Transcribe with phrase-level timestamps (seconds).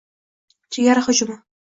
[0.77, 1.35] Chegara hujumi: